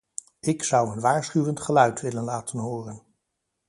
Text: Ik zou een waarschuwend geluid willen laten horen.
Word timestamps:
Ik 0.39 0.63
zou 0.63 0.91
een 0.91 0.99
waarschuwend 0.99 1.59
geluid 1.61 2.01
willen 2.01 2.23
laten 2.23 2.59
horen. 2.59 3.03